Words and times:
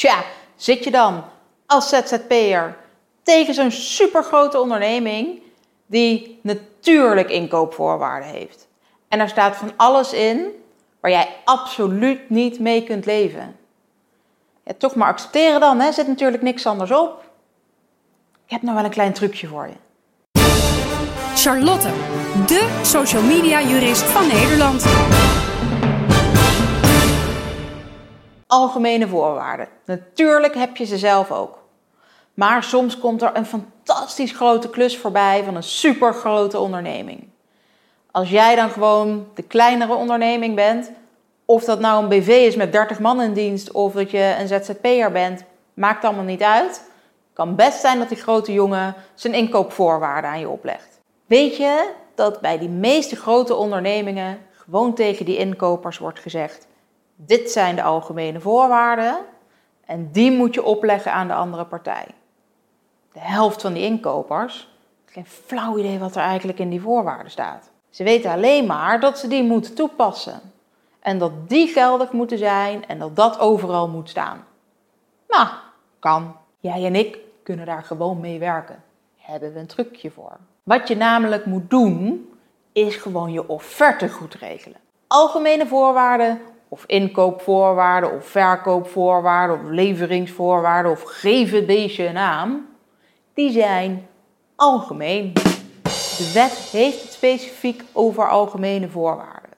Tja, 0.00 0.24
zit 0.56 0.84
je 0.84 0.90
dan 0.90 1.24
als 1.66 1.88
ZZP'er 1.88 2.76
tegen 3.22 3.54
zo'n 3.54 3.70
supergrote 3.70 4.60
onderneming 4.60 5.42
die 5.86 6.38
natuurlijk 6.42 7.30
inkoopvoorwaarden 7.30 8.28
heeft. 8.28 8.68
En 9.08 9.18
daar 9.18 9.28
staat 9.28 9.56
van 9.56 9.72
alles 9.76 10.12
in 10.12 10.46
waar 11.00 11.10
jij 11.10 11.28
absoluut 11.44 12.30
niet 12.30 12.58
mee 12.58 12.84
kunt 12.84 13.06
leven. 13.06 13.56
Toch 14.78 14.94
maar 14.94 15.08
accepteren 15.08 15.60
dan, 15.60 15.80
hè? 15.80 15.92
zit 15.92 16.06
natuurlijk 16.06 16.42
niks 16.42 16.66
anders 16.66 16.90
op. 16.90 17.24
Ik 18.44 18.50
heb 18.50 18.62
nog 18.62 18.74
wel 18.74 18.84
een 18.84 18.90
klein 18.90 19.12
trucje 19.12 19.46
voor 19.46 19.68
je. 19.68 19.74
Charlotte, 21.34 21.88
de 22.46 22.80
social 22.82 23.22
media 23.22 23.62
jurist 23.62 24.02
van 24.02 24.26
Nederland. 24.26 24.84
Algemene 28.50 29.08
voorwaarden. 29.08 29.68
Natuurlijk 29.84 30.54
heb 30.54 30.76
je 30.76 30.84
ze 30.84 30.98
zelf 30.98 31.30
ook. 31.30 31.58
Maar 32.34 32.62
soms 32.62 32.98
komt 32.98 33.22
er 33.22 33.30
een 33.36 33.46
fantastisch 33.46 34.32
grote 34.32 34.70
klus 34.70 34.98
voorbij 34.98 35.42
van 35.44 35.56
een 35.56 35.62
supergrote 35.62 36.58
onderneming. 36.58 37.28
Als 38.10 38.30
jij 38.30 38.54
dan 38.54 38.70
gewoon 38.70 39.26
de 39.34 39.42
kleinere 39.42 39.94
onderneming 39.94 40.54
bent, 40.54 40.90
of 41.44 41.64
dat 41.64 41.80
nou 41.80 42.02
een 42.02 42.08
BV 42.08 42.28
is 42.28 42.56
met 42.56 42.72
30 42.72 42.98
man 43.00 43.20
in 43.20 43.32
dienst 43.32 43.72
of 43.72 43.92
dat 43.92 44.10
je 44.10 44.36
een 44.38 44.48
ZZP'er 44.48 45.12
bent, 45.12 45.44
maakt 45.74 46.04
allemaal 46.04 46.24
niet 46.24 46.42
uit. 46.42 46.70
Het 46.70 47.32
kan 47.32 47.54
best 47.54 47.80
zijn 47.80 47.98
dat 47.98 48.08
die 48.08 48.18
grote 48.18 48.52
jongen 48.52 48.94
zijn 49.14 49.34
inkoopvoorwaarden 49.34 50.30
aan 50.30 50.40
je 50.40 50.48
oplegt. 50.48 51.00
Weet 51.26 51.56
je 51.56 51.90
dat 52.14 52.40
bij 52.40 52.58
die 52.58 52.68
meeste 52.68 53.16
grote 53.16 53.54
ondernemingen 53.54 54.38
gewoon 54.50 54.94
tegen 54.94 55.24
die 55.24 55.36
inkopers 55.36 55.98
wordt 55.98 56.20
gezegd: 56.20 56.66
dit 57.26 57.50
zijn 57.50 57.76
de 57.76 57.82
algemene 57.82 58.40
voorwaarden 58.40 59.18
en 59.84 60.10
die 60.12 60.32
moet 60.32 60.54
je 60.54 60.64
opleggen 60.64 61.12
aan 61.12 61.28
de 61.28 61.34
andere 61.34 61.64
partij. 61.64 62.06
De 63.12 63.20
helft 63.20 63.60
van 63.60 63.72
die 63.72 63.84
inkopers 63.84 64.68
heeft 65.04 65.12
geen 65.12 65.46
flauw 65.46 65.78
idee 65.78 65.98
wat 65.98 66.16
er 66.16 66.22
eigenlijk 66.22 66.58
in 66.58 66.70
die 66.70 66.80
voorwaarden 66.80 67.30
staat. 67.30 67.70
Ze 67.90 68.04
weten 68.04 68.30
alleen 68.30 68.66
maar 68.66 69.00
dat 69.00 69.18
ze 69.18 69.28
die 69.28 69.42
moeten 69.42 69.74
toepassen. 69.74 70.40
En 71.00 71.18
dat 71.18 71.48
die 71.48 71.68
geldig 71.68 72.12
moeten 72.12 72.38
zijn 72.38 72.86
en 72.86 72.98
dat 72.98 73.16
dat 73.16 73.38
overal 73.38 73.88
moet 73.88 74.08
staan. 74.08 74.44
Nou, 75.28 75.48
kan. 75.98 76.36
Jij 76.60 76.84
en 76.84 76.94
ik 76.94 77.18
kunnen 77.42 77.66
daar 77.66 77.82
gewoon 77.82 78.20
mee 78.20 78.38
werken. 78.38 78.82
Hebben 79.16 79.52
we 79.52 79.58
een 79.58 79.66
trucje 79.66 80.10
voor. 80.10 80.36
Wat 80.62 80.88
je 80.88 80.96
namelijk 80.96 81.46
moet 81.46 81.70
doen, 81.70 82.30
is 82.72 82.96
gewoon 82.96 83.32
je 83.32 83.48
offerte 83.48 84.08
goed 84.08 84.34
regelen. 84.34 84.78
Algemene 85.06 85.66
voorwaarden 85.66 86.40
of 86.72 86.84
inkoopvoorwaarden 86.86 88.12
of 88.12 88.26
verkoopvoorwaarden 88.26 89.56
of 89.56 89.70
leveringsvoorwaarden 89.70 90.92
of 90.92 91.02
geef 91.02 91.50
het 91.50 91.66
beestje 91.66 92.06
een 92.06 92.14
naam, 92.14 92.66
die 93.34 93.50
zijn 93.50 94.06
algemeen. 94.56 95.32
De 95.82 96.30
wet 96.34 96.68
heeft 96.72 97.02
het 97.02 97.12
specifiek 97.12 97.82
over 97.92 98.28
algemene 98.28 98.88
voorwaarden. 98.88 99.50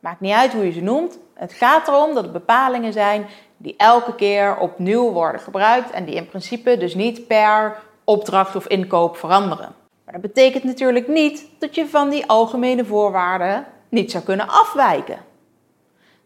Maakt 0.00 0.20
niet 0.20 0.32
uit 0.32 0.52
hoe 0.52 0.64
je 0.64 0.72
ze 0.72 0.80
noemt. 0.80 1.18
Het 1.34 1.52
gaat 1.52 1.88
erom 1.88 2.14
dat 2.14 2.22
het 2.22 2.32
bepalingen 2.32 2.92
zijn 2.92 3.26
die 3.56 3.74
elke 3.76 4.14
keer 4.14 4.56
opnieuw 4.56 5.12
worden 5.12 5.40
gebruikt 5.40 5.90
en 5.90 6.04
die 6.04 6.14
in 6.14 6.26
principe 6.26 6.76
dus 6.76 6.94
niet 6.94 7.26
per 7.26 7.76
opdracht 8.04 8.56
of 8.56 8.66
inkoop 8.66 9.16
veranderen. 9.16 9.74
Maar 10.04 10.14
dat 10.14 10.22
betekent 10.22 10.64
natuurlijk 10.64 11.08
niet 11.08 11.46
dat 11.58 11.74
je 11.74 11.86
van 11.86 12.08
die 12.10 12.26
algemene 12.26 12.84
voorwaarden 12.84 13.66
niet 13.88 14.10
zou 14.10 14.24
kunnen 14.24 14.48
afwijken. 14.48 15.18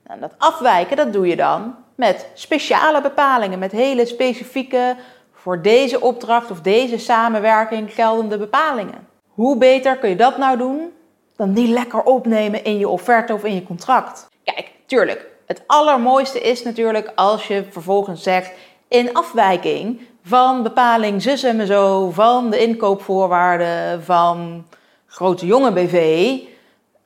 En 0.08 0.18
nou, 0.18 0.20
dat 0.20 0.34
afwijken, 0.38 0.96
dat 0.96 1.12
doe 1.12 1.26
je 1.26 1.36
dan 1.36 1.74
met 1.94 2.26
speciale 2.34 3.00
bepalingen, 3.00 3.58
met 3.58 3.72
hele 3.72 4.06
specifieke, 4.06 4.96
voor 5.32 5.62
deze 5.62 6.00
opdracht 6.00 6.50
of 6.50 6.60
deze 6.60 6.98
samenwerking 6.98 7.94
geldende 7.94 8.38
bepalingen. 8.38 9.08
Hoe 9.28 9.56
beter 9.56 9.96
kun 9.96 10.08
je 10.08 10.16
dat 10.16 10.38
nou 10.38 10.58
doen 10.58 10.92
dan 11.36 11.52
die 11.52 11.68
lekker 11.68 12.02
opnemen 12.02 12.64
in 12.64 12.78
je 12.78 12.88
offerte 12.88 13.34
of 13.34 13.44
in 13.44 13.54
je 13.54 13.62
contract? 13.62 14.28
Kijk, 14.44 14.70
tuurlijk, 14.86 15.26
het 15.46 15.62
allermooiste 15.66 16.40
is 16.40 16.62
natuurlijk 16.62 17.12
als 17.14 17.46
je 17.46 17.64
vervolgens 17.70 18.22
zegt 18.22 18.52
in 18.88 19.14
afwijking 19.14 20.00
van 20.22 20.62
bepaling 20.62 21.22
zus 21.22 21.42
en 21.42 21.66
zo, 21.66 22.10
van 22.10 22.50
de 22.50 22.58
inkoopvoorwaarden 22.58 24.02
van 24.02 24.66
Grote 25.06 25.46
Jonge 25.46 25.72
BV, 25.72 26.32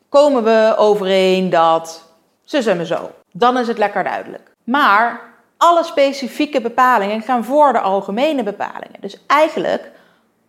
komen 0.08 0.44
we 0.44 0.74
overeen 0.76 1.50
dat 1.50 2.11
zus 2.52 2.66
en 2.66 2.86
zo. 2.86 3.10
Dan 3.32 3.58
is 3.58 3.68
het 3.68 3.78
lekker 3.78 4.04
duidelijk. 4.04 4.50
Maar 4.64 5.20
alle 5.56 5.84
specifieke 5.84 6.60
bepalingen 6.60 7.22
gaan 7.22 7.44
voor 7.44 7.72
de 7.72 7.80
algemene 7.80 8.42
bepalingen. 8.42 9.00
Dus 9.00 9.26
eigenlijk 9.26 9.90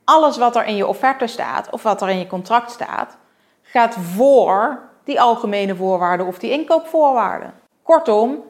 alles 0.04 0.38
wat 0.38 0.56
er 0.56 0.66
in 0.66 0.76
je 0.76 0.88
offerte 0.88 1.28
staat 1.28 1.70
of 1.70 1.84
wat 1.84 2.02
er 2.02 2.10
in 2.10 2.18
je 2.18 2.28
contract 2.28 2.72
staat, 2.72 3.18
gaat 3.62 3.96
voor 3.96 4.80
die 5.04 5.22
algemene 5.22 5.76
voorwaarden 5.76 6.28
of 6.28 6.40
die 6.40 6.52
inkoopvoorwaarden. 6.52 7.54
Kortom, 7.84 8.44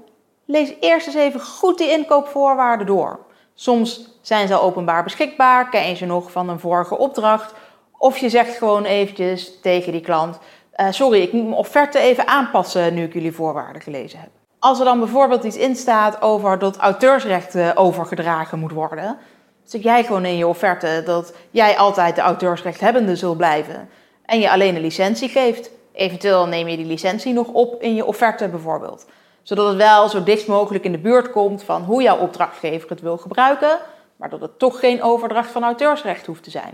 lees 0.46 0.74
eerst 0.80 1.08
eens 1.08 1.16
even 1.16 1.40
goed 1.40 1.78
die 1.78 1.92
inkoopvoorwaarden 1.92 2.88
door. 2.88 3.20
Soms 3.54 4.18
zijn 4.22 4.48
ze 4.48 4.60
openbaar 4.60 5.04
beschikbaar, 5.04 5.70
ken 5.70 5.88
je 5.88 5.96
ze 5.96 6.06
nog 6.06 6.32
van 6.32 6.50
een 6.50 6.60
vorige 6.60 6.98
opdracht. 6.98 7.54
Of 7.98 8.18
je 8.18 8.30
zegt 8.30 8.58
gewoon 8.58 8.84
eventjes 8.84 9.60
tegen 9.62 9.92
die 9.92 10.02
klant: 10.02 10.40
uh, 10.78 10.88
Sorry, 10.92 11.22
ik 11.22 11.34
moet 11.34 11.44
mijn 11.44 11.56
offerte 11.56 12.00
even 12.00 12.28
aanpassen 12.28 12.94
nu 12.94 13.04
ik 13.04 13.14
jullie 13.14 13.32
voorwaarden 13.32 13.82
gelezen 13.82 14.20
heb. 14.20 14.30
Als 14.60 14.80
er 14.80 14.86
dan 14.86 15.00
bijvoorbeeld 15.00 15.44
iets 15.44 15.58
in 15.58 15.76
staat 15.76 16.22
over 16.22 16.60
dat 16.60 16.78
auteursrechten 16.78 17.78
overgedragen 17.78 18.60
moet 18.60 18.72
worden, 18.72 19.18
zeg 19.64 19.84
jij 19.84 20.04
gewoon 20.04 20.26
in 20.26 20.38
je 20.38 20.48
offerte 20.48 21.02
dat 21.06 21.34
jij 21.52 21.78
altijd 21.78 22.16
de 22.16 22.22
auteursrechthebbende 22.22 23.16
zult 23.16 23.38
blijven 23.38 23.90
en 24.26 24.40
je 24.40 24.52
alleen 24.52 24.76
een 24.76 24.82
licentie 24.82 25.30
geeft. 25.30 25.72
Eventueel 25.94 26.48
neem 26.48 26.68
je 26.68 26.78
die 26.78 26.86
licentie 26.86 27.34
nog 27.34 27.48
op 27.48 27.82
in 27.82 27.96
je 27.96 28.06
offerte 28.06 28.48
bijvoorbeeld. 28.48 29.06
Zodat 29.42 29.68
het 29.68 29.78
wel 29.78 30.10
zo 30.10 30.24
dicht 30.24 30.48
mogelijk 30.48 30.84
in 30.84 30.92
de 30.92 30.98
buurt 30.98 31.32
komt 31.32 31.64
van 31.64 31.84
hoe 31.84 32.02
jouw 32.02 32.18
opdrachtgever 32.18 32.90
het 32.90 33.02
wil 33.02 33.18
gebruiken, 33.18 33.78
maar 34.16 34.30
dat 34.30 34.42
het 34.42 34.60
toch 34.60 34.80
geen 34.80 35.02
overdracht 35.02 35.52
van 35.52 35.64
auteursrecht 35.64 36.26
hoeft 36.26 36.44
te 36.44 36.50
zijn. 36.50 36.74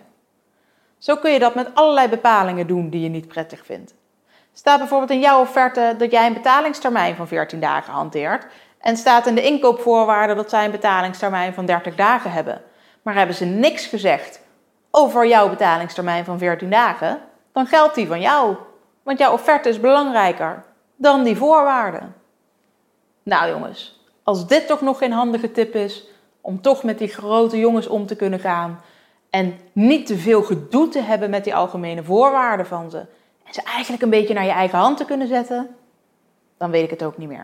Zo 0.99 1.15
kun 1.15 1.31
je 1.31 1.39
dat 1.39 1.55
met 1.55 1.69
allerlei 1.73 2.07
bepalingen 2.07 2.67
doen 2.67 2.89
die 2.89 3.01
je 3.01 3.09
niet 3.09 3.27
prettig 3.27 3.65
vindt. 3.65 3.93
Staat 4.53 4.79
bijvoorbeeld 4.79 5.11
in 5.11 5.19
jouw 5.19 5.41
offerte 5.41 5.95
dat 5.97 6.11
jij 6.11 6.27
een 6.27 6.33
betalingstermijn 6.33 7.15
van 7.15 7.27
14 7.27 7.59
dagen 7.59 7.93
hanteert 7.93 8.45
en 8.79 8.97
staat 8.97 9.27
in 9.27 9.35
de 9.35 9.43
inkoopvoorwaarden 9.43 10.35
dat 10.35 10.49
zij 10.49 10.65
een 10.65 10.71
betalingstermijn 10.71 11.53
van 11.53 11.65
30 11.65 11.95
dagen 11.95 12.31
hebben. 12.31 12.61
Maar 13.01 13.15
hebben 13.15 13.35
ze 13.35 13.45
niks 13.45 13.85
gezegd 13.85 14.41
over 14.91 15.27
jouw 15.27 15.49
betalingstermijn 15.49 16.25
van 16.25 16.37
14 16.37 16.69
dagen, 16.69 17.19
dan 17.53 17.67
geldt 17.67 17.95
die 17.95 18.07
van 18.07 18.21
jou. 18.21 18.55
Want 19.03 19.19
jouw 19.19 19.31
offerte 19.31 19.69
is 19.69 19.79
belangrijker 19.79 20.63
dan 20.95 21.23
die 21.23 21.37
voorwaarden. 21.37 22.15
Nou 23.23 23.49
jongens, 23.49 24.01
als 24.23 24.47
dit 24.47 24.67
toch 24.67 24.81
nog 24.81 24.97
geen 24.97 25.11
handige 25.11 25.51
tip 25.51 25.75
is 25.75 26.07
om 26.41 26.61
toch 26.61 26.83
met 26.83 26.97
die 26.97 27.07
grote 27.07 27.57
jongens 27.57 27.87
om 27.87 28.05
te 28.05 28.15
kunnen 28.15 28.39
gaan 28.39 28.81
en 29.29 29.59
niet 29.71 30.05
te 30.05 30.17
veel 30.17 30.43
gedoe 30.43 30.87
te 30.87 31.01
hebben 31.01 31.29
met 31.29 31.43
die 31.43 31.55
algemene 31.55 32.03
voorwaarden 32.03 32.65
van 32.65 32.89
ze. 32.89 32.97
En 33.43 33.53
ze 33.53 33.61
eigenlijk 33.63 34.03
een 34.03 34.09
beetje 34.09 34.33
naar 34.33 34.45
je 34.45 34.51
eigen 34.51 34.79
hand 34.79 34.97
te 34.97 35.05
kunnen 35.05 35.27
zetten. 35.27 35.75
Dan 36.57 36.71
weet 36.71 36.83
ik 36.83 36.89
het 36.89 37.03
ook 37.03 37.17
niet 37.17 37.27
meer. 37.27 37.43